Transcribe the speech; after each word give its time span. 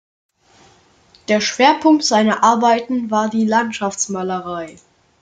Der 1.27 1.41
Schwerpunkt 1.41 2.03
seiner 2.03 2.41
Arbeiten 2.43 3.11
war 3.11 3.29
die 3.29 3.45
Landschaftsmalerei. 3.45 4.77